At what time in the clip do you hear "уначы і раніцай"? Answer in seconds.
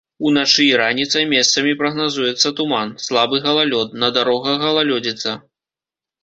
0.27-1.27